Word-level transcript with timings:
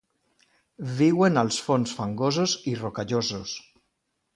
Viuen 1.01 1.39
als 1.43 1.61
fons 1.67 1.95
fangosos 2.01 2.59
i 2.73 2.77
rocallosos. 2.85 3.59